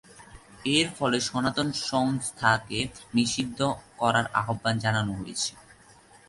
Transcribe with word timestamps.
এর 0.75 0.87
ফলে 0.97 1.17
সনাতন 1.27 1.67
সংস্থাকে 1.83 2.79
নিষিদ্ধ 3.15 3.59
করার 3.99 4.25
আহ্বান 4.41 4.75
জানানো 4.79 5.11
হয়েছে। 5.19 5.51